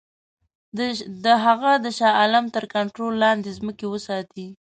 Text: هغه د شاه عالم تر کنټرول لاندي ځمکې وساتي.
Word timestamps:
هغه 1.45 1.71
د 1.83 1.85
شاه 1.97 2.15
عالم 2.19 2.45
تر 2.55 2.63
کنټرول 2.75 3.13
لاندي 3.23 3.51
ځمکې 3.59 3.85
وساتي. 3.89 4.47